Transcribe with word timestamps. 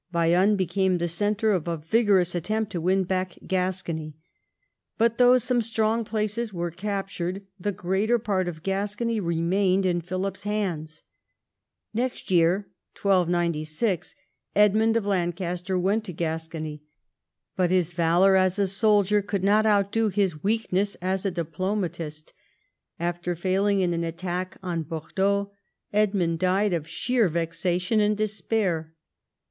Bayonne 0.11 0.55
became 0.55 0.97
the 0.97 1.07
centre 1.07 1.51
of 1.51 1.67
a 1.67 1.77
vigorous 1.77 2.33
attempt 2.33 2.71
to 2.71 2.81
win 2.81 3.03
back 3.03 3.37
Gascony; 3.45 4.17
but 4.97 5.19
though 5.19 5.37
some 5.37 5.61
strong 5.61 6.03
places 6.03 6.51
were 6.51 6.71
captured, 6.71 7.45
the 7.59 7.71
greater 7.71 8.17
part 8.17 8.47
of 8.47 8.63
Gascony 8.63 9.19
re 9.19 9.37
mained 9.37 9.85
in 9.85 10.01
Philip's 10.01 10.41
hands. 10.41 11.03
Next 11.93 12.31
year 12.31 12.67
(1296) 12.99 14.15
Edmund 14.55 14.97
of 14.97 15.05
Lancaster 15.05 15.77
went 15.77 16.03
to 16.05 16.13
Gascony, 16.13 16.81
but 17.55 17.69
his 17.69 17.93
valour 17.93 18.35
as 18.35 18.57
a 18.57 18.65
soldier 18.65 19.21
could 19.21 19.43
not 19.43 19.67
undo 19.67 20.07
his 20.07 20.41
weakness 20.41 20.95
as 20.95 21.27
a 21.27 21.29
diplomatist. 21.29 22.33
After 22.99 23.35
fail 23.35 23.67
ing 23.67 23.81
in 23.81 23.93
an 23.93 24.03
attack 24.03 24.57
on 24.63 24.81
Bordeaux, 24.81 25.51
Edmund 25.93 26.39
died 26.39 26.73
of 26.73 26.87
sheer 26.87 27.29
vexa 27.29 27.79
tion 27.79 27.99
and 27.99 28.17
despair. 28.17 28.95